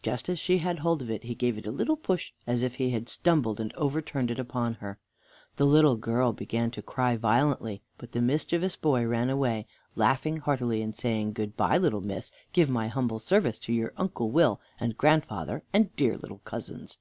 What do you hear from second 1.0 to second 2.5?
of it he gave it a little push,